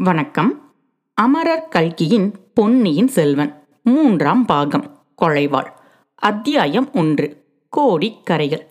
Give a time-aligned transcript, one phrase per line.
[0.00, 0.72] வணக்கம்.
[1.14, 5.66] அமரர் கல்கியின் பொன்னியின் செல்வன் மூன்றாம் பாகம் கொலைவாள்
[6.14, 7.44] அத்தியாயம் ஒன்று
[7.76, 8.66] கோடிக்கரைகள்.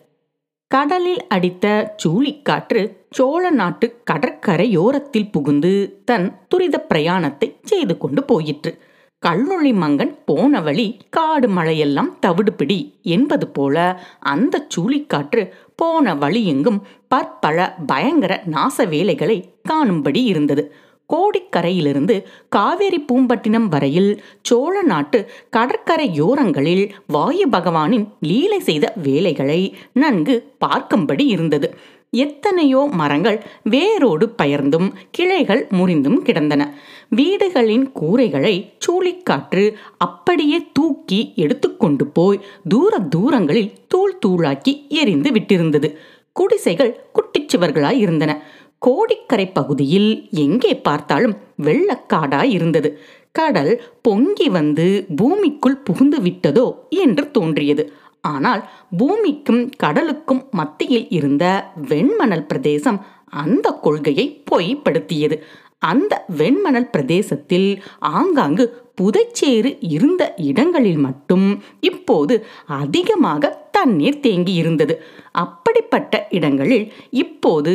[0.66, 8.78] கடலில் அடித்த சூழிக்காற்று சோழ நாட்டு கடற்கரையோரத்தில் புகுந்து தன் துரித பிரயாணத்தை செய்து கொண்டு போயிற்று.
[9.26, 18.42] கல்நொழி மங்கன் போன வழி காடு மழையெல்லாம் தவிடுபிடி என்பது போல அந்த சூழிக்காற்று போன வழியெங்கும் பற்பல பயங்கர
[18.46, 20.74] நாச வேலைகளை காணும்படி இருந்தது.
[21.12, 22.16] கோடிக்கரையிலிருந்து
[22.48, 24.10] காவேரி பூம்பட்டினம் வரையில்
[24.42, 25.18] சோழ நாட்டு
[25.56, 29.60] கடற்கரையோரங்களில் வாயு பகவானின் லீலை செய்த வேலைகளை
[29.92, 31.70] நன்கு பார்க்கும்படி இருந்தது.
[32.10, 36.62] எத்தனையோ மரங்கள் வேரோடு பயர்ந்தும் கிளைகள் முறிந்தும் கிடந்தன.
[37.08, 38.54] வீடுகளின் கூரைகளை
[38.84, 39.64] சூழிக்காற்று
[39.98, 45.90] அப்படியே தூக்கி எடுத்துக்கொண்டு போய் தூர தூரங்களில் தூள் தூளாக்கி எரிந்து விட்டிருந்தது.
[46.32, 48.32] குடிசைகள் குட்டிச்சுவர்களாய் இருந்தன.
[48.82, 52.90] கோடிக்கரை பகுதியில் எங்கே பார்த்தாலும் வெள்ளக்காடாய் இருந்தது.
[53.32, 57.84] கடல் பொங்கி வந்து பூமிக்குள் புகுந்து விட்டதோ என்று தோன்றியது.
[58.24, 58.62] ஆனால்
[58.96, 61.44] பூமிக்கும் கடலுக்கும் மத்தியில் இருந்த
[61.88, 62.98] வெண்மணல் பிரதேசம்
[63.42, 65.36] அந்த கொள்கையை பொய்ப்படுத்தியது.
[65.82, 67.68] அந்த வெண்மணல் பிரதேசத்தில்
[68.14, 68.64] ஆங்காங்கு
[69.00, 71.46] புதைச்சேறு இருந்த இடங்களில் மட்டும்
[71.80, 72.34] இப்போது
[72.78, 74.94] அதிகமாக தண்ணீர் தேங்கி இருந்தது.
[75.44, 76.86] அப்படிப்பட்ட இடங்களில்
[77.24, 77.72] இப்போது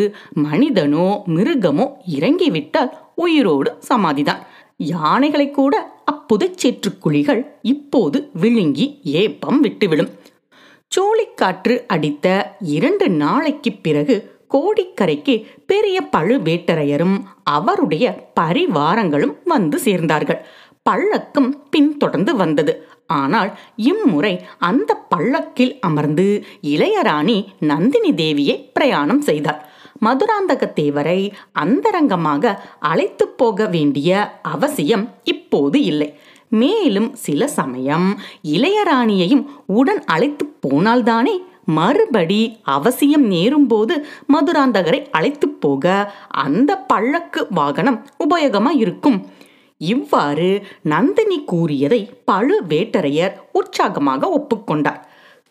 [0.47, 1.85] மனிதனோ மிருகமோ
[2.17, 4.41] இறங்கிவிட்டால் உயிரோடு சமாதிதான்.
[4.77, 5.73] யானைகளை கூட
[6.11, 8.87] அப்புதைச்சேற்று குழிகள் இப்போது விழுங்கி
[9.19, 10.11] ஏப்பம் விட்டுவிடும்.
[10.91, 12.27] சோழிக்காற்று அடித்த
[12.77, 14.15] இரண்டு நாளைக்கு பிறகு
[14.53, 18.05] கோடிக்கரைக்கு பெரிய பழுவேட்டரையரும் அவருடைய
[18.39, 20.41] பரிவாரங்களும் வந்து சேர்ந்தார்கள்.
[20.89, 22.73] பள்ளக்கும் பின்தொடர்ந்து வந்தது.
[23.05, 29.71] ஆனால் இம்முறை அந்த பள்ளக்கில் அமர்ந்து இளையராணி நந்தினி தேவியை பிரயாணம் செய்தார்
[30.05, 36.17] மதுராந்தக தேவரை அந்தரங்கமாக அழைத்து போக வேண்டிய அவசியம் இப்போது இல்லை.
[36.47, 44.03] மேலும் சில சமயம் இளையராணியையும் உடன் அழைத்து போனால்தானே மறுபடி அவசியம் நேரும்போது
[44.33, 49.27] மதுராந்தகரை அழைத்து போக அந்த பள்ளக்கு வாகனம் உபயோகமாக இருக்கும்
[49.77, 55.01] இவ்வாறு நந்தினி கூறியதை பழுவேட்டரையர் உற்சாகமாக ஒப்புக்கொண்டார்.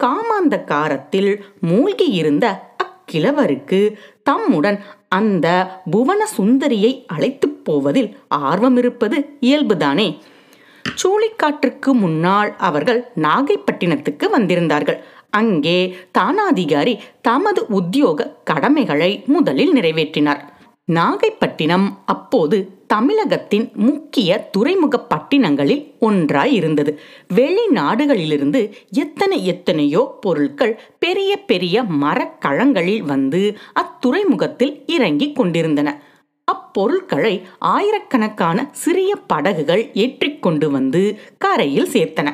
[0.04, 10.18] காமாந்தகாரத்தில் மூழ்கியிருந்த அக்கிழவருக்கு தம்முடன் அந்த புவன சுந்தரியை அழைத்துப் போவதில் ஆர்வம் இருப்பது இயல்புதானே?
[10.84, 14.98] சூழிக்காற்றுக்கு முன்னால் அவர்கள் நாகைப்பட்டினத்துக்கு வந்திருந்தார்கள்.
[15.30, 20.51] அங்கே தானாதிகாரி தமது உத்தியோக கடமைகளை முதலில் நிறைவேற்றினார்.
[20.88, 22.56] நாகைப்பட்டினம் அப்போது
[22.86, 26.92] தமிழகத்தின் முக்கிய துறைமுக பட்டினங்களில் ஒன்றாய் இருந்தது
[27.34, 28.60] வெளிநாடுகளிலிருந்து
[28.90, 35.88] எத்தனை எத்தனையோ பொருட்கள் பெரிய பெரிய மரக்கழங்களில் வந்து அத்துறைமுகத்தில் இறங்கி கொண்டிருந்தன.
[36.48, 41.02] அப்பொருட்களை ஆயிரக்கணக்கான சிறிய படகுகள் ஏற்றிக்கொண்டு வந்து
[41.38, 42.28] கரையில் சேர்த்தன.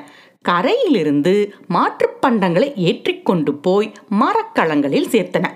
[0.45, 1.35] கரையிலிருந்து
[1.69, 5.47] மாற்றுப்பண்டங்களை ஏற்றிக்கொண்டு போய் மரக்கலங்களில் சேர்த்தன.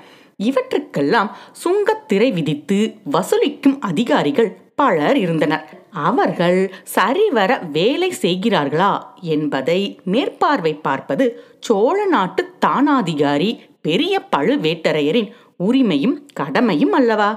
[0.49, 1.31] இவற்றுக்கெல்லாம்
[1.63, 2.79] சுங்கத்திரை விதித்து
[3.13, 5.65] வசூலிக்கும் அதிகாரிகள் பலர் இருந்தனர்.
[6.09, 6.61] அவர்கள்
[6.97, 8.93] சரிவர வேலை செய்கிறார்களா
[9.35, 11.27] என்பதை மேற்பார்வை பார்ப்பது
[11.61, 15.31] சோழ நாட்டு தானாதிகாரி பெரிய பழுவேட்டரையரின்
[15.69, 17.31] உரிமையும் கடமையும் அல்லவா?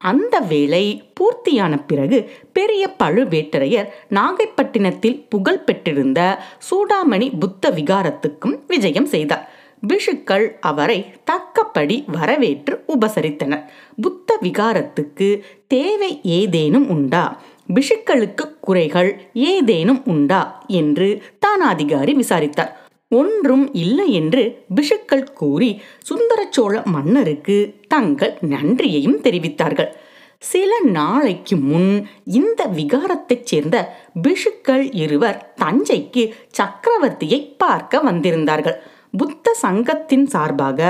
[0.00, 0.84] அந்த வேலை
[1.16, 2.18] பூர்த்தியான பிறகு
[2.52, 6.20] பெரிய பழுவேட்டரையர் நாகைப்பட்டினத்தில் புகழ் பெற்றிருந்த
[6.68, 9.44] சூடாமணி புத்த விகாரத்துக்கும் விஜயம் செய்தார்.
[9.88, 13.64] பிஷுக்கள் அவரை தக்கப்படி வரவேற்று உபசரித்தனர்
[14.00, 17.40] புத்த விகாரத்துக்கு தேவை ஏதேனும் உண்டா?
[17.74, 20.64] பிஷுக்களுக்கு குறைகள் ஏதேனும் உண்டா?
[20.66, 22.80] என்று தானாதிகாரி விசாரித்தார்.
[23.08, 29.92] ஒன்றும் இல்லை என்று பிஷுக்கள் கூறி சுந்தரச்சோழ மன்னருக்கு தங்கள் நன்றியையும் தெரிவித்தார்கள்.
[30.38, 38.76] சில நாளைக்கு முன் இந்த விகாரத்தைச் சேர்ந்த பிஷுக்கள் இருவர் தஞ்சைக்கு சக்கரவர்த்தியை பார்க்க வந்திருந்தார்கள்.
[39.16, 40.80] புத்த சங்கத்தின் சார்பாக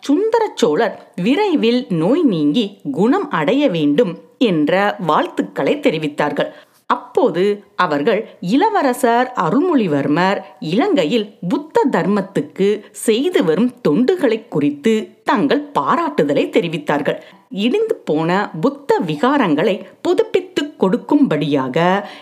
[0.00, 2.64] சுந்தர சோழர் விரைவில் நோய் நீங்கி
[2.98, 4.12] குணம் அடைய வேண்டும்
[4.50, 4.72] என்ற
[5.06, 6.50] வாழ்த்துக்களை தெரிவித்தார்கள்.
[6.86, 7.42] அப்போது
[7.84, 8.20] அவர்கள்
[8.54, 10.38] இளவரசர் அருள்மொழிவர்மர்
[10.72, 12.68] இலங்கையில் புத்த தர்மத்துக்கு
[13.06, 14.94] செய்து வரும் தொண்டுகளை குறித்து
[15.24, 17.18] தங்கள் பாராட்டுதலை தெரிவித்தார்கள்.
[17.64, 18.30] இடிந்து போன
[18.60, 20.49] புத்த விகாரங்களை புதுப்பித்து
[20.80, 21.76] கொடுக்கும்படியாக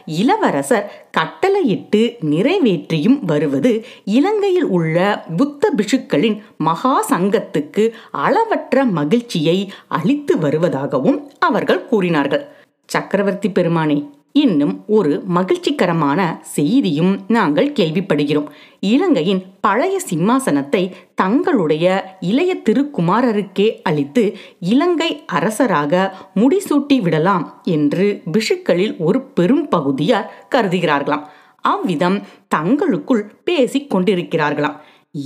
[0.07, 3.73] இளவரசர் கட்டளையிட்டு நிறைவேற்றியும் வருவது
[4.05, 9.59] இலங்கையில் உள்ள புத்த பிஷுக்களின் மகா சங்கத்துக்கு அளவற்ற மகிழ்ச்சியை
[9.89, 12.45] அளித்து வருவதாகவும் அவர்கள் கூறினார்கள்.
[12.89, 13.99] சக்கரவர்த்தி பெருமானே
[14.41, 16.21] இன்னும் ஒரு மகிழ்ச்சிகரமான
[16.57, 18.49] செய்தியும் நாங்கள் கேள்விப்படுகிறோம்.
[18.93, 20.83] இலங்கையின் பழைய சிம்மாசனத்தை
[21.15, 21.87] தங்களுடைய
[22.31, 24.25] இளைய திருக்குமாரருக்கே அளித்து
[24.73, 26.03] இலங்கை அரசராக
[26.35, 31.25] முடிசூட்டி விடலாம் என்று பிஷுக்களில் ஒரு பெரும் பகுதியார் கருதுகிறார்களாம்.
[31.65, 32.19] அவ்விதம்
[32.49, 34.79] தங்களுக்குள் பேசிக் கொண்டிருக்கிறார்களாம்.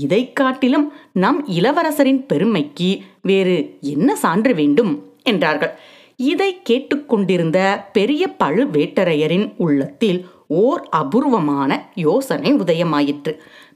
[0.02, 2.90] இதை காட்டிலும் நம் இளவரசரின் பெருமைக்கு
[3.22, 4.92] வேறு என்ன சான்று வேண்டும்?
[5.22, 5.72] என்றார்கள்.
[6.30, 7.58] இதை கேட்டுக்கொண்டிருந்த
[7.92, 10.20] பெரிய பழுவேட்டரையரின் உள்ளத்தில்
[10.62, 11.70] ஓர் அபூர்வமான
[12.06, 13.32] யோசனை உதயமாயிற்று.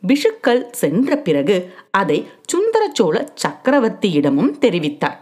[0.08, 1.56] பிஷுக்கள் சென்ற பிறகு
[2.00, 2.19] அதை
[2.52, 3.14] சுந்தரச்சோழ
[3.44, 5.19] சக்கரவர்த்தியிடமும் தெரிவித்தார்.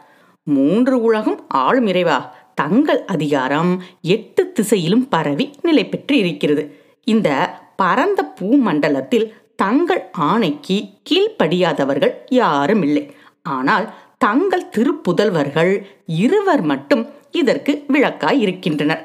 [0.46, 2.18] மூன்று உலகம் ஆளும் இறைவா
[2.54, 3.72] தங்கள் அதிகாரம்
[4.16, 6.64] எட்டு திசையிலும் பரவி நிலை பெற்று இருக்கிறது.
[7.04, 7.28] இந்த
[7.76, 9.26] பரந்த பூமண்டலத்தில்
[9.62, 10.76] தங்கள் ஆணைக்கு
[11.08, 13.04] கீழ்ப்படியாதவர்கள் யாரும் இல்லை
[13.56, 13.86] ஆனால்
[14.24, 15.72] தங்கள் திருப்புதல்வர்கள்
[16.06, 17.02] இருவர் மட்டும்
[17.40, 19.02] இதற்கு விளக்காய் இருக்கின்றனர்.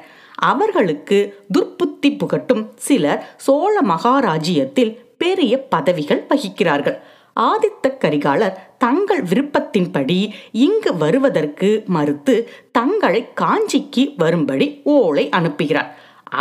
[0.50, 1.18] அவர்களுக்கு
[1.54, 6.98] துர்ப்புத்தி புகட்டும் சிலர் சோழ மகாராஜ்யத்தில் பெரிய பதவிகள் வகிக்கிறார்கள்.
[7.40, 10.18] ஆதித்த கரிகாலர் தங்கள் விருப்பத்தின்படி
[10.64, 12.34] இங்கு வருவதற்கு மறுத்து
[12.78, 15.90] தங்களை காஞ்சிக்கு வரும்படி ஓலை அனுப்புகிறார்.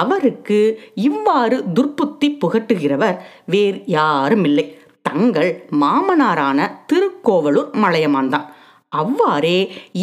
[0.04, 0.60] அவருக்கு
[1.08, 4.66] இவ்வாறு துர்ப்புத்தி புகட்டுகிறவர் வேறு யாரும் இல்லை
[5.02, 8.48] தங்கள் மாமனாரான திருக்கோவலூர் மலையமான்தான்.
[8.92, 9.58] அவ்வாறே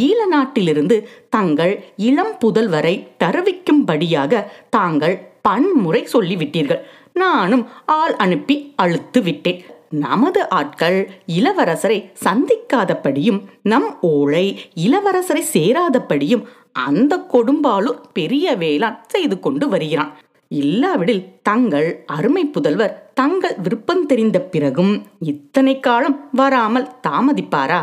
[0.05, 0.97] ஈழ நாட்டிலிருந்து
[1.29, 1.73] தங்கள்
[2.09, 2.95] இளம் புதல்வரை
[3.25, 4.43] தருவிக்கும்படியாக
[4.77, 5.17] தாங்கள்
[5.47, 6.83] பன்முறை சொல்லிவிட்டீர்கள்.
[7.13, 9.61] நானும் ஆள் அனுப்பி அழுத்து விட்டேன்.
[10.05, 10.99] நமது ஆட்கள்
[11.39, 13.41] இளவரசரை சந்திக்காதபடியும்
[13.73, 14.47] நம் ஓலை
[14.87, 16.47] இளவரசரை சேராதபடியும்
[16.87, 20.11] அந்த கொடும்பாலூர் பெரிய வேளாண் செய்து கொண்டு வருகிறான்.
[20.51, 24.93] இல்லாவிடில் தங்கள் அருமை புதல்வர் தங்கள் விருப்பம் தெரிந்த பிறகும்
[25.33, 27.81] இத்தனை காலம் வராமல் தாமதிப்பாரா?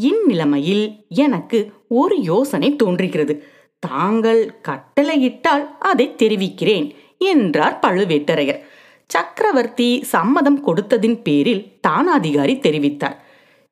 [0.00, 3.44] இந்நிலைமையில் எனக்கு ஒரு யோசனை தோன்றுகிறது.
[3.78, 8.60] தாங்கள் கட்டளையிட்டால் அதை தெரிவிக்கிறேன் என்றார் பழுவேட்டரையர்.
[9.06, 13.16] சக்கரவர்த்தி சம்மதம் கொடுத்ததின் பேரில் தானாதிகாரி தெரிவித்தார்.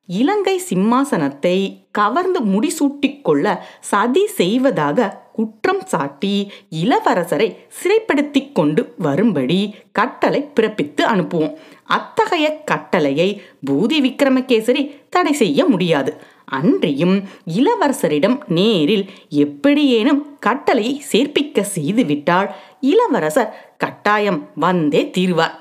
[0.05, 6.51] இலங்கை சிம்மாசனத்தை கவர்ந்து முடிசூட்டிக் கொள்ள சதி செய்வதாக குற்றம் சாட்டி
[6.83, 11.55] இளவரசரை சிறைப்படுத்தி கொண்டு வரும்படி கட்டளை பிறப்பித்து அனுப்புவோம்.
[11.83, 13.41] அத்தகைய கட்டளையை
[13.71, 16.13] பூதி விக்ரமகேசரி தடை செய்ய முடியாது.
[16.45, 17.23] அன்றியும்
[17.57, 22.49] இளவரசரிடம் நேரில் எப்படியேனும் கட்டளையை சேர்ப்பிக்க செய்துவிட்டால்
[22.81, 25.55] இளவரசர் கட்டாயம் வந்தே தீர்வார்.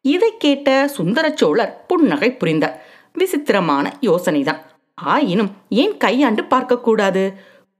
[0.00, 2.76] இதை கேட்ட சுந்தர சோழர் புன்னகை புரிந்தார்.
[3.16, 4.62] விசித்திரமான யோசனைதான்.
[4.94, 7.22] ஆயினும் ஏன் கையாண்டு பார்க்கக்கூடாது?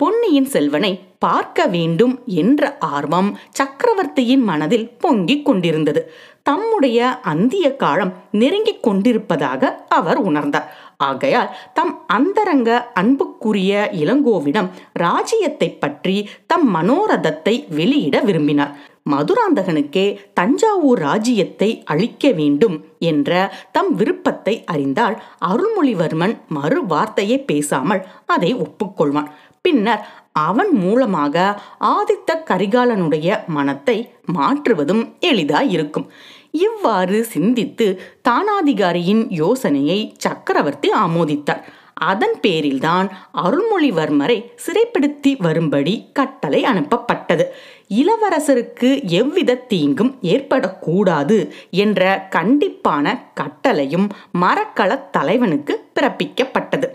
[0.00, 6.00] பொன்னியின் செல்வனை பார்க்க வேண்டும் என்ற ஆர்வம் சக்கரவர்த்தியின் மனதில் பொங்கிக் கொண்டிருந்தது.
[6.42, 10.68] தம்முடைய அந்திய காலம் நெருங்கிக் கொண்டிருப்பதாக அவர் உணர்ந்தார்.
[10.96, 16.16] ஆகையால் தம் அந்தரங்க அன்புக்குரிய இளங்கோவிடம் ராஜ்யத்தை பற்றி
[16.46, 18.74] தம் மனோரதத்தை வெளியிட விரும்பினார்.
[19.10, 22.76] மதுராந்தகனுக்கே தஞ்சாவூர் ராஜ்யத்தை அளிக்க வேண்டும்
[23.10, 23.30] என்ற
[23.72, 25.16] தம் விருப்பத்தை அறிந்தால்
[25.48, 29.30] அருள்மொழிவர்மன் மறு வார்த்தையை பேசாமல் அதை ஒப்புக்கொள்வான்.
[29.64, 30.02] பின்னர்
[30.48, 31.36] அவன் மூலமாக
[31.94, 33.96] ஆதித்த கரிகாலனுடைய மனத்தை
[34.32, 36.08] மாற்றுவதும் எளிதாயிருக்கும்
[36.66, 37.86] இவ்வாறு சிந்தித்து
[38.28, 41.64] தானாதிகாரியின் யோசனையை சக்கரவர்த்தி ஆமோதித்தார்.
[42.00, 47.44] அதன் பேரில்தான் அருள்மொழிவர்மரை சிறைப்படுத்தி வரும்படி கட்டளை அனுப்பப்பட்டது.
[47.88, 54.08] இளவரசருக்கு எவ்வித தீங்கும் ஏற்படக்கூடாது என்ற கண்டிப்பான கட்டளையும்
[54.40, 56.88] மரக்களத் தலைவனுக்கு பிறப்பிக்கப்பட்டது.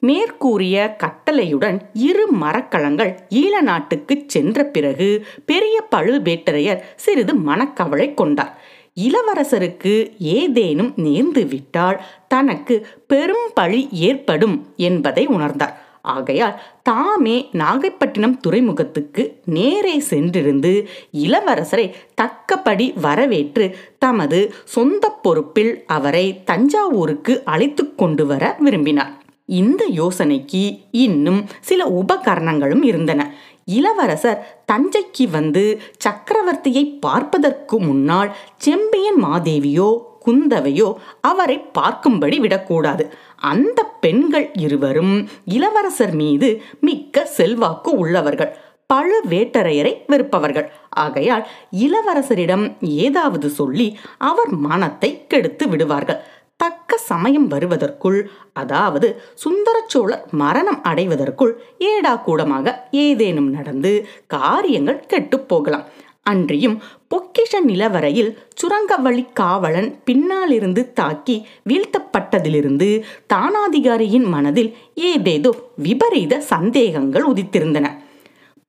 [0.00, 8.58] மேற்கூறிய கட்டளையுடன் இரு மரக்கலங்கள் ஈழ நாட்டுக்கு சென்ற பிறகு பெரிய பழுவேட்டரையர் சிறிது மனக்கவலை கொண்டார்.
[9.00, 15.74] இளவரசருக்கு ஏதேனும் நேர்ந்து விட்டால் தனக்கு பெரும் பழி ஏற்படும் என்பதை உணர்ந்தார்.
[16.02, 27.94] ஆகையால் தாமே நாகைப்பட்டினம் துறைமுகத்துக்கு நேரே சென்றிருந்து இளவரசரை தக்கபடி வரவேற்று தமது சொந்த பொறுப்பில் அவரை தஞ்சாவூருக்கு அழைத்து
[27.94, 29.12] கொண்டு வர விரும்பினார்.
[29.48, 33.22] இந்த யோசனைக்கு இன்னும் சில உபகரணங்களும் இருந்தன.
[33.64, 34.40] இளவரசர்
[34.72, 35.62] தஞ்சைக்கு வந்து
[36.04, 39.88] சக்கரவர்த்தியை பார்ப்பதற்கு முன்னால் செம்பியன் மாதேவியோ
[40.26, 40.88] குந்தவையோ
[41.20, 43.04] அவரை பார்க்கும்படி விடக்கூடாது.
[43.36, 46.48] அந்த பெண்கள் இருவரும் இளவரசர் மீது
[46.80, 48.52] மிக்க செல்வாக்கு உள்ளவர்கள்.
[48.92, 50.66] பழுவேட்டரையரை வெறுப்பவர்கள்.
[50.88, 51.44] ஆகையால்
[51.78, 56.20] இளவரசரிடம் ஏதாவது சொல்லி அவர் மனத்தை கெடுத்து விடுவார்கள்.
[56.56, 65.84] தக்க சமயம் வருவதற்குள் அதாவது சுந்தர சோழர் மரணம் அடைவதற்குள் ஏடா கூடமாக ஏதேனும் நடந்து காரியங்கள் கெட்டுப் போகலாம்.
[66.22, 73.02] அன்றியும் பொக்கிஷ நிலவரையில் சுரங்கவழி காவலன் பின்னாலிருந்து தாக்கி வீழ்த்தப்பட்டதிலிருந்து
[73.34, 77.86] தானாதிகாரியின் மனதில் ஏதேதோ விபரீத சந்தேகங்கள் உதித்திருந்தன.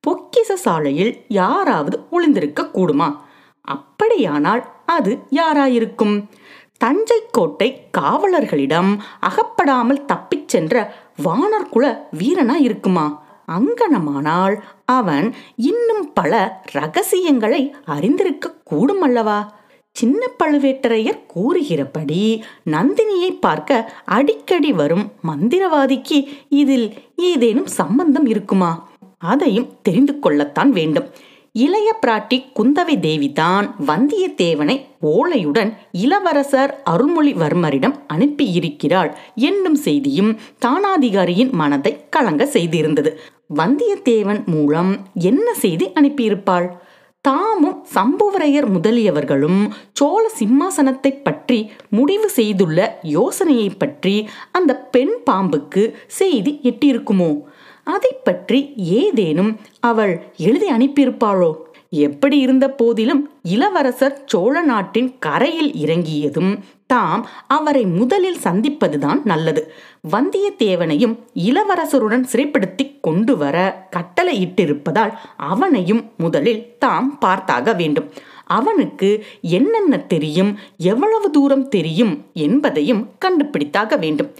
[0.00, 3.08] பொக்கிச சாலையில் யாராவது ஒளிந்திருக்க கூடுமா?
[3.68, 6.16] அப்படியானால் அது யாராயிருக்கும்?
[6.76, 7.68] தஞ்சை கோட்டை
[7.98, 8.90] காவலர்களிடம்
[9.20, 13.24] அகப்படாமல் தப்பிச் சென்ற வானர் குல வீரனா இருக்குமா?
[13.52, 14.54] அங்கனமானால்
[14.84, 19.38] அவன் இன்னும் பல ரகசியங்களை அறிந்திருக்க கூடும் அல்லவா
[19.96, 26.18] சின்ன பழுவேட்டரையர் கூறுகிறபடி நந்தினியை பார்க்க அடிக்கடி வரும் மந்திரவாதிக்கு
[26.48, 28.88] இதில் ஏதேனும் சம்பந்தம் இருக்குமா?
[29.18, 31.06] அதையும் தெரிந்து கொள்ளத்தான் வேண்டும்.
[31.56, 34.74] இளைய பிராட்டி குந்தவை தேவிதான் வந்தியத்தேவனை
[35.12, 35.70] ஓலையுடன்
[36.00, 40.32] இளவரசர் அருள்மொழிவர்மரிடம் அனுப்பியிருக்கிறாள் என்னும் செய்தியும்
[40.66, 43.12] தானாதிகாரியின் மனதை கலங்க செய்திருந்தது.
[43.54, 46.68] வந்தியத்தேவன் மூலம் என்ன செய்தி அனுப்பியிருப்பாள்?
[47.24, 51.58] தாமும் சம்புவரையர் முதலியவர்களும் சோழ சிம்மாசனத்தை பற்றி
[51.88, 54.16] முடிவு செய்துள்ள யோசனையை பற்றி
[54.52, 55.84] அந்த பெண் பாம்புக்கு
[56.20, 57.30] செய்தி எட்டியிருக்குமோ?
[57.86, 61.50] அதை பற்றி ஏதேனும் அவள் எழுதி அனுப்பியிருப்பாளோ?
[61.90, 66.52] எப்படி இருந்த போதிலும் இளவரசர் சோழ நாட்டின் கரையில் இறங்கியதும்
[66.86, 69.62] தாம் அவரை முதலில் சந்திப்பதுதான் நல்லது.
[70.10, 71.14] வந்தியத்தேவனையும்
[71.48, 73.56] இளவரசருடன் சிறைப்படுத்தி கொண்டு வர
[73.96, 78.08] கட்டளையிட்டிருப்பதால் அவனையும் முதலில் தாம் பார்த்தாக வேண்டும்.
[78.58, 79.08] அவனுக்கு
[79.40, 80.52] என்னென்ன தெரியும்
[80.90, 84.30] எவ்வளவு தூரம் தெரியும் என்பதையும் கண்டுபிடித்தாக வேண்டும்.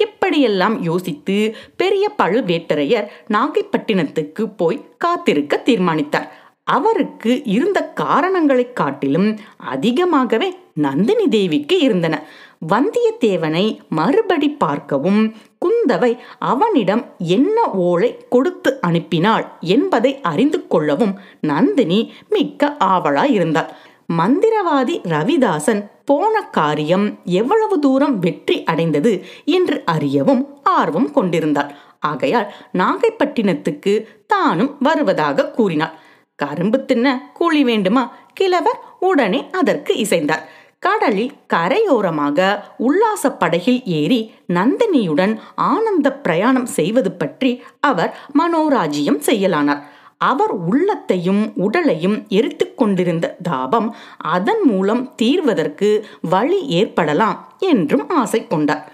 [0.00, 6.32] இப்படியெல்லாம் யோசித்து பெரிய பழுவேட்டரையர் நாகைப்பட்டினத்துக்கு போய் காத்திருக்க தீர்மானித்தார்.
[6.64, 12.26] அவருக்கு இருந்த காரணங்களைக் காட்டிலும் அதிகமாகவே நந்தினி தேவிக்கு இருந்தன.
[12.68, 23.30] வந்தியத்தேவனை மறுபடி பார்க்கவும் குந்தவை அவனிடம் என்ன ஓலை கொடுத்து அனுப்பினாள் என்பதை அறிந்து கொள்ளவும் நந்தினி மிக்க ஆவலாய்
[23.30, 23.76] இருந்தாள்
[24.08, 29.12] மந்திரவாதி ரவிதாசன் போன காரியம் எவ்வளவு தூரம் வெற்றி அடைந்தது
[29.44, 33.92] என்று அறியவும் ஆர்வம் கொண்டிருந்தாள் ஆகையால் நாகைப்பட்டினத்துக்கு
[34.26, 35.96] தானும் வருவதாக கூறினாள்
[36.38, 38.02] கரும்பு தின்ன கூலி வேண்டுமா?
[38.32, 40.44] கிழவர் உடனே அதற்கு இசைந்தார்.
[40.78, 42.38] கடலில் கரையோரமாக
[42.78, 47.50] உல்லாச படகில் ஏறி நந்தினியுடன் ஆனந்த பிரயாணம் செய்வது பற்றி
[47.80, 49.82] அவர் மனோராஜ்யம் செய்யலானார்.
[50.20, 55.90] அவர் உள்ளத்தையும் உடலையும் எரித்து கொண்டிருந்த தாபம் அதன் மூலம் தீர்வதற்கு
[56.30, 58.84] வழி ஏற்படலாம் என்றும் ஆசை கொண்டார்.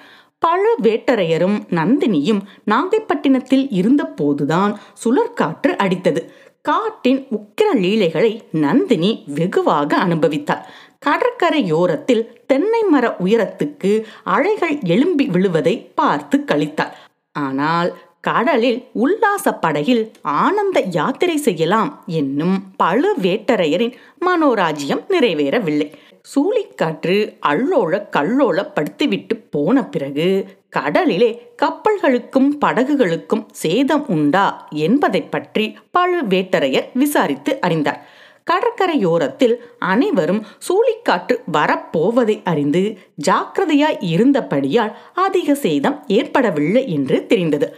[0.42, 2.40] பழுவேட்டரையரும் நந்தினியும்
[2.70, 4.72] நாகைப்பட்டினத்தில் இருந்தபோதுதான்
[5.04, 6.22] சுழற்காற்று அடித்தது.
[6.62, 10.66] காட்டின் உக்கிர லீலைகளை நந்தினி வெகுவாக அனுபவித்தார்
[11.06, 13.90] கடற்கரையோரத்தில் தென்னை மர உயரத்துக்கு
[14.24, 16.94] அலைகள் எழும்பி விழுவதை பார்த்து கழித்தார்
[17.38, 17.90] ஆனால்
[18.26, 23.94] கடலில் உல்லாச படகில் ஆனந்த யாத்திரை செய்யலாம் என்னும் பழுவேட்டரையரின்
[24.26, 25.88] மனோராஜ்யம் நிறைவேறவில்லை.
[26.32, 27.16] சூழிக்காற்று
[27.48, 30.28] அல்லோல கல்லோலப்படுத்திவிட்டு போன பிறகு
[30.70, 31.30] கடலிலே
[31.62, 34.46] கப்பல்களுக்கும் படகுகளுக்கும் சேதம் உண்டா
[34.86, 35.66] என்பதை பற்றி
[35.98, 38.02] பழுவேட்டரையர் விசாரித்து அறிந்தார்.
[38.50, 39.54] கடற்கரையோரத்தில்
[39.92, 42.82] அனைவரும் சூழிக்காற்று வரப்போவதை அறிந்து
[43.28, 44.92] ஜாக்கிரதையாய் இருந்தபடியால்
[45.26, 47.68] அதிக சேதம் ஏற்படவில்லை என்று தெரிந்தது.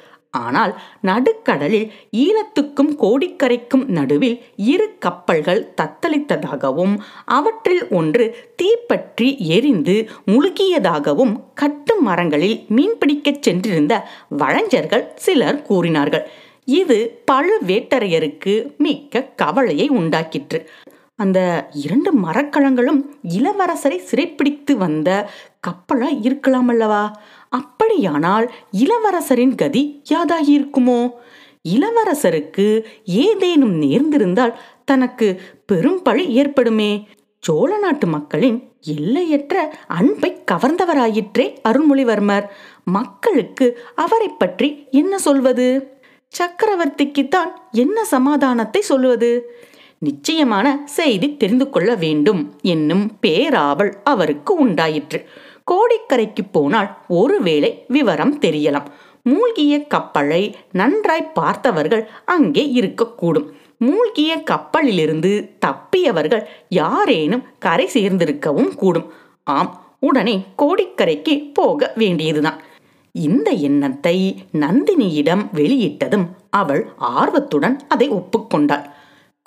[0.45, 0.73] ஆனால்
[1.09, 1.89] நடுக்கடலில்
[2.25, 4.39] ஈழத்துக்கும் கோடிக்கரைக்கும் நடுவில்
[4.73, 6.95] இரு கப்பல்கள் தத்தளித்ததாகவும்
[7.39, 8.27] அவற்றில் ஒன்று
[8.63, 9.97] தீப்பற்றி எரிந்து
[10.33, 13.95] முழுகியதாகவும் கட்டு மரங்களில் மீன்பிடிக்கச் சென்றிருந்த
[14.43, 16.27] வழஞ்சர்கள் சிலர் கூறினார்கள்.
[16.81, 16.99] இது
[17.31, 20.61] பழுவேட்டரையருக்கு மிக்க கவலையை உண்டாக்கிற்று.
[21.23, 21.41] அந்த
[21.83, 22.99] இரண்டு மரக்கலங்களும்
[23.37, 25.11] இளவரசரை சிறைப்பிடித்து வந்த
[25.67, 27.03] கப்பலா இருக்கலாம் அல்லவா?
[27.57, 31.01] அப்படியானால் இளவரசரின் கதி யாதாகியிருக்குமோ?
[31.69, 32.67] இளவரசருக்கு
[33.05, 35.29] ஏதேனும் நேர்ந்திருந்தால் தனக்கு
[35.67, 36.91] பெரும் பழி ஏற்படுமே.
[37.41, 39.55] சோழ நாட்டு மக்களின் எல்லையற்ற
[39.89, 42.47] அன்பை கவர்ந்தவராயிற்றே அருள்மொழிவர்மர்.
[42.85, 45.67] மக்களுக்கு அவரை பற்றி என்ன சொல்வது?
[46.33, 49.31] சக்கரவர்த்திக்குத்தான் என்ன சமாதானத்தை சொல்வது?
[49.99, 55.21] நிச்சயமான செய்தி தெரிந்து கொள்ள வேண்டும் என்னும் பேராவல் அவருக்கு உண்டாயிற்று.
[55.71, 58.85] கோடிக்கரைக்கு போனால் ஒருவேளை விவரம் தெரியலாம்.
[59.23, 63.49] மூழ்கிய கப்பலை நன்றாய் பார்த்தவர்கள் அங்கே இருக்கக்கூடும்.
[63.79, 69.13] மூழ்கிய கப்பலிலிருந்து தப்பியவர்கள் யாரேனும் கரை சேர்ந்திருக்கவும் கூடும்.
[69.45, 72.61] ஆம் உடனே கோடிக்கரைக்கு போக வேண்டியதுதான்.
[73.13, 74.17] இந்த எண்ணத்தை
[74.53, 78.85] நந்தினியிடம் வெளியிட்டதும் அவள் ஆர்வத்துடன் அதை ஒப்புக்கொண்டாள்.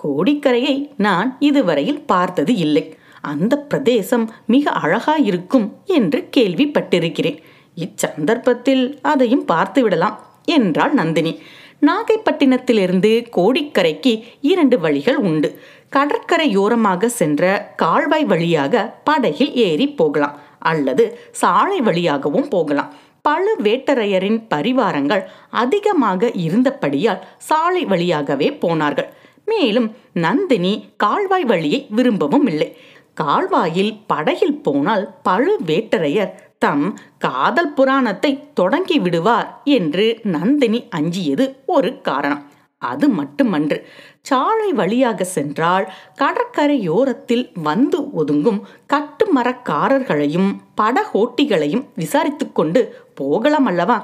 [0.03, 2.97] கோடிக்கரையை நான் இதுவரையில் பார்த்தது இல்லை.
[3.21, 7.39] அந்த பிரதேசம் மிக அழகாயிருக்கும் என்று கேள்விப்பட்டிருக்கிறேன்.
[7.75, 11.39] இச்சந்தர்ப்பத்தில் அதையும் பார்த்துவிடலாம் என்றாள் நந்தினி.
[11.81, 15.59] நாகைப்பட்டினத்திலிருந்து கோடிக்கரைக்கு இரண்டு வழிகள் உண்டு.
[15.95, 22.93] கடற்கரையோரமாக சென்ற கால்வாய் வழியாக படகில் ஏறி போகலாம் அல்லது சாலை வழியாகவும் போகலாம்.
[23.29, 29.09] பழுவேட்டரையரின் பரிவாரங்கள் அதிகமாக இருந்தபடியால் சாலை வழியாகவே போனார்கள்.
[29.45, 32.77] மேலும் நந்தினி கால்வாய் வழியை விரும்பவும் இல்லை.
[33.21, 36.85] கால்வாயில் படகில் போனால் பழுவேட்டரையர் தம்
[37.19, 42.43] காதல் புராணத்தை தொடங்கி விடுவார் என்று நந்தினி அஞ்சியது ஒரு காரணம்.
[42.81, 43.77] அது மட்டுமன்று.
[44.21, 45.85] சாலை வழியாக சென்றால்
[46.21, 48.59] கடற்கரையோரத்தில் வந்து ஒதுங்கும்
[48.93, 52.83] கட்டுமரக்காரர்களையும் படகோட்டிகளையும் விசாரித்து கொண்டு
[53.15, 53.97] போகலாம் அல்லவா?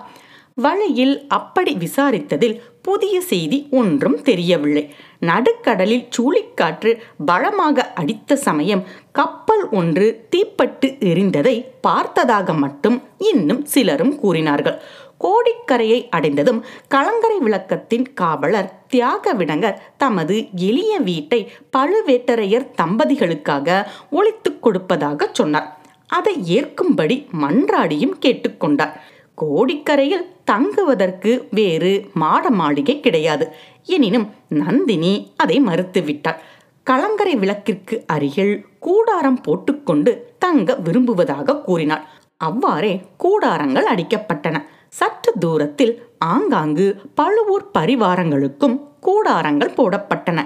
[0.58, 4.84] வழியில் அப்படி விசாரித்ததில் புதிய செய்தி ஒன்றும் தெரியவில்லை.
[5.20, 6.92] நடுக்கடலில் சூழிக்காற்று
[7.26, 12.98] பலமாக அடித்த சமயம் கப்பல் ஒன்று தீப்பட்டு எரிந்ததை பார்த்ததாக மட்டும்
[13.32, 14.78] இன்னும் சிலரும் கூறினார்கள்.
[15.20, 20.38] கோடிக்கரையை அடைந்ததும் கலங்கரை விளக்கத்தின் காவலர் தியாக விடங்கர் தமது
[20.70, 25.68] எளிய வீட்டை பழுவேட்டரையர் தம்பதிகளுக்காக ஒழித்துக் கொடுப்பதாக சொன்னார்.
[26.08, 28.96] அதை ஏற்கும்படி மன்றாடியும் கேட்டுக்கொண்டார்
[29.38, 33.46] கோடிக்கரையில் தங்குவதற்கு வேறு மாட மாளிகை கிடையாது.
[33.86, 36.42] எனினும் நந்தினி அதை மறுத்துவிட்டாள்.
[36.88, 42.04] கலங்கரை விளக்கிற்கு அருகில் கூடாரம் போட்டுக்கொண்டு தங்க விரும்புவதாக கூறினாள்.
[42.38, 44.58] அவ்வாறே கூடாரங்கள் அடிக்கப்பட்டன.
[44.90, 45.94] சற்று தூரத்தில்
[46.26, 48.76] ஆங்காங்கு பழுவூர் பரிவாரங்களுக்கும்
[49.08, 50.40] கூடாரங்கள் போடப்பட்டன.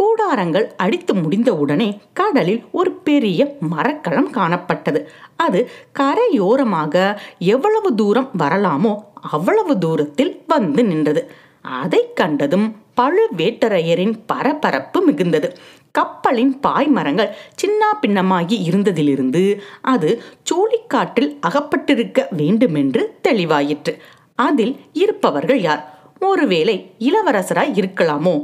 [0.00, 5.00] கூடாரங்கள் அடித்து முடிந்தவுடனே கடலில் ஒரு பெரிய மரக்கலம் காணப்பட்டது.
[5.36, 8.94] அது கரையோரமாக எவ்வளவு தூரம் வரலாமோ
[9.30, 11.30] அவ்வளவு தூரத்தில் வந்து நின்றது.
[11.62, 15.48] அதை கண்டதும் பழுவேட்டரையரின் பரபரப்பு மிகுந்தது.
[15.92, 23.94] கப்பலின் பாய்மரங்கள் சின்ன பின்னமாகி இருந்ததிலிருந்து அது சூழிக்காற்றில் அகப்பட்டிருக்க வேண்டுமென்று தெளிவாயிற்று.
[24.34, 25.82] அதில் இருப்பவர்கள் யார்?
[26.20, 28.34] ஒருவேளை இளவரசராய் இருக்கலாமோ?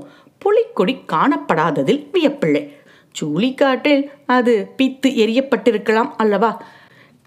[0.47, 2.62] புலிக்கொடி காணப்படாததில் வியப்பில்லை.
[3.21, 6.62] சூழிக்காட்டில் அது பித்து எரியப்பட்டிருக்கலாம் அல்லவா?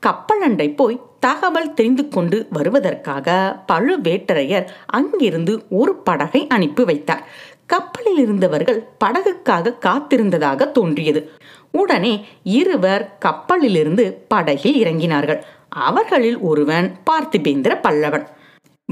[0.06, 7.28] கப்பலண்டை போய் தகவல் தெரிந்து கொண்டு வருவதற்காக பழுவேட்டரையர் அங்கிருந்து ஒரு படகை அனுப்பி வைத்தார்.
[7.66, 11.32] கப்பலில் இருந்தவர்கள் படகுக்காக காத்திருந்ததாக தோன்றியது.
[11.72, 15.42] உடனே இருவர் கப்பலிலிருந்து படகில் இறங்கினார்கள்.
[15.70, 18.26] அவர்களில் ஒருவன் பார்த்திபேந்திர பல்லவன்.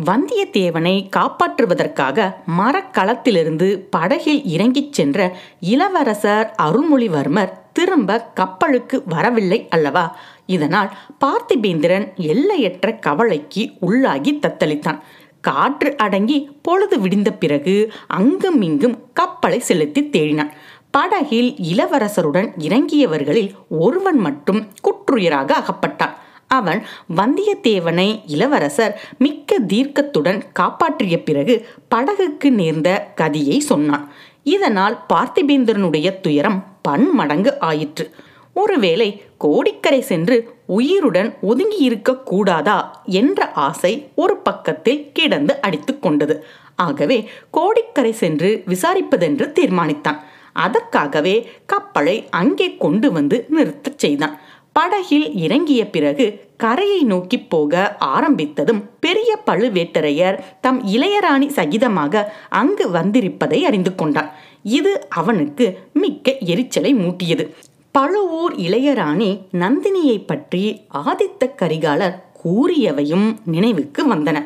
[0.06, 10.18] வந்தியத்தேவனை காப்பாற்றுவதற்காக மரக்களத்திலிருந்து படகில் இறங்கிச் சென்ற இளவரசர் அருள்மொழிவர்மர் திரும்ப கப்பலுக்கு வரவில்லை அல்லவா?
[10.46, 10.94] இதனால்
[11.26, 15.00] பார்த்திபேந்திரன் எல்லையற்ற கவலைக்கு உள்ளாகி தத்தளித்தான்.
[15.42, 20.52] காற்று அடங்கி பொழுது விடிந்த பிறகு அங்கும் இங்கும் கப்பலை செலுத்தி தேடினான்.
[20.92, 26.14] படகில் இளவரசருடன் இறங்கியவர்களில் ஒருவன் மட்டும் குற்றுயிராக அகப்பட்டான்.
[26.48, 34.12] அவன் வந்தியத்தேவனை இளவரசர் மிக்க தீர்க்கத்துடன் காப்பாற்றிய பிறகு படகுக்கு நேர்ந்த கதியை சொன்னான்.
[34.44, 38.12] இதனால் பார்த்திபேந்திரனுடைய துயரம் பன்மடங்கு ஆயிற்று.
[38.54, 46.46] ஒருவேளை கோடிக்கரை சென்று உயிருடன் ஒதுங்கி இருக்க கூடாதா என்ற ஆசை ஒரு பக்கத்தில் கிடந்து அடித்து கொண்டது.
[46.76, 50.20] ஆகவே கோடிக்கரை சென்று விசாரிப்பதென்று தீர்மானித்தான்.
[50.54, 54.40] அதற்காகவே கப்பலை அங்கே கொண்டு வந்து நிறுத்தச் செய்தான்.
[54.78, 56.26] படகில் இறங்கிய பிறகு
[56.58, 64.30] கரையை நோக்கி போக ஆரம்பித்ததும் பெரிய பழுவேட்டரையர் தம் இளையராணி சகிதமாக அங்கு வந்திருப்பதை அறிந்து கொண்டார்.
[64.64, 67.46] இது அவனுக்கு மிக்க எரிச்சலை மூட்டியது.
[67.92, 70.64] பழுவூர் இளையராணி நந்தினியை பற்றி
[71.06, 74.38] ஆதித்த கரிகாலர் கூறியவையும் நினைவுக்கு வந்தன.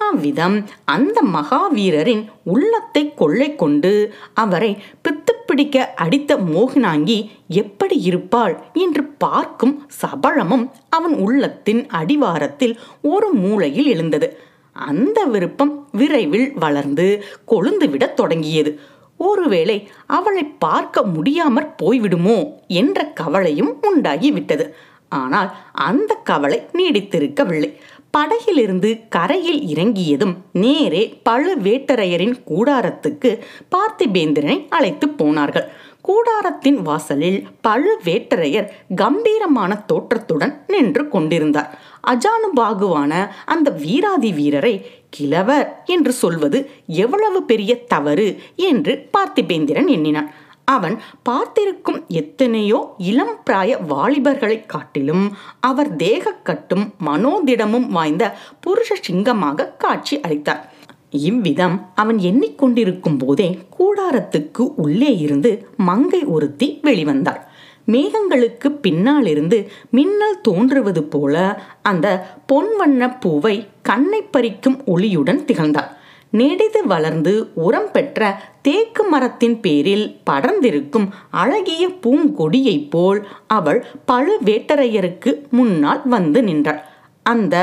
[0.00, 3.92] அவ்விதம் அந்த மகாவீரரின் உள்ளத்தை கொள்ளை கொண்டு
[4.34, 4.70] அவரை
[5.02, 7.16] பித்து பிடிக்க அடித்த மோகனாங்கி
[7.48, 8.54] எப்படி இருப்பாள்?
[8.74, 14.28] என்று பார்க்கும் சபலமும் அவன் உள்ளத்தின் அடிவாரத்தில் ஒரு மூலையில் எழுந்தது.
[14.72, 17.06] அந்த விருப்பம் விரைவில் வளர்ந்து
[17.46, 18.72] கொழுந்துவிடத் தொடங்கியது.
[19.16, 22.38] ஒருவேளை அவளை பார்க்க முடியாமற் போய்விடுமோ
[22.80, 24.66] என்ற கவலையும் உண்டாகிவிட்டது.
[25.08, 27.70] ஆனால் அந்த கவலை நீடித்திருக்கவில்லை.
[28.18, 33.30] படகிலிருந்து கரையில் இறங்கியதும் நேரே பழுவேட்டரையரின் கூடாரத்துக்கு
[33.74, 35.68] பார்த்திபேந்திரனை அழைத்து போனார்கள்.
[36.08, 41.70] கூடாரத்தின் வாசலில் பழுவேட்டரையர் கம்பீரமான தோற்றத்துடன் நின்று கொண்டிருந்தார்.
[42.12, 43.12] அஜானுபாகுவான
[43.44, 44.74] அந்த வீராதி வீரரை
[45.10, 48.28] கிழவர் என்று சொல்வது எவ்வளவு பெரிய தவறு
[48.70, 50.30] என்று பார்த்திபேந்திரன் எண்ணினான்.
[50.68, 55.24] அவன் பார்த்திருக்கும் எத்தனையோ இளம் பிராய வாலிபர்களைக் காட்டிலும்
[55.60, 58.24] அவர் தேகக்கட்டும் மனோதிடமும் வாய்ந்த
[58.60, 60.72] புருஷ சிங்கமாக காட்சி அளித்தார்.
[61.10, 67.40] இவ்விதம் அவன் எண்ணிக்கொண்டிருக்கும் போதே கூடாரத்துக்கு உள்ளே இருந்து மங்கை ஒருத்தி வெளிவந்தாள்
[67.86, 69.58] மேகங்களுக்கு பின்னாலிருந்து
[69.90, 71.36] மின்னல் தோன்றுவது போல
[71.82, 72.06] அந்த
[72.52, 75.96] பொன்வண்ண பூவை கண்ணை பறிக்கும் ஒளியுடன் திகழ்ந்தாள்
[76.32, 86.42] நெடிது வளர்ந்து உரம் பெற்ற தேக்கு மரத்தின் பேரில் படர்ந்திருக்கும் அழகிய பூங்கொடியைப் போல் அவள் பழுவேட்டரையருக்கு முன்னால் வந்து
[86.42, 86.82] நின்றாள்.
[87.22, 87.56] அந்த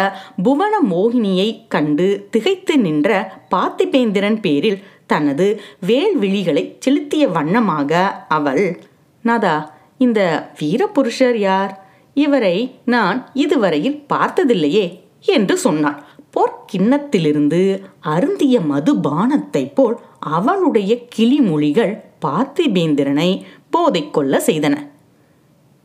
[0.43, 3.09] புவன மோகினியை கண்டு திகைத்து நின்ற
[3.55, 8.79] பார்த்திபேந்திரன் பேரில் தனது வேல்விழிகளை செலுத்திய வண்ணமாக அவள்
[9.21, 9.55] நாதா
[9.97, 11.85] இந்த வீரபுருஷர் யார்?
[12.13, 14.85] இவரை நான் இதுவரையில் பார்த்ததில்லையே
[15.25, 16.03] என்று சொன்னாள்.
[16.35, 24.09] பொற்கிண்ணத்திலிருந்து அருந்திய மதுபானத்தைப் போல் அவளுடைய கிளிமொழிகள் பார்த்திபேந்திரனை போதை
[24.45, 24.89] செய்தன.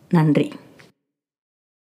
[0.09, 0.53] நன்றி.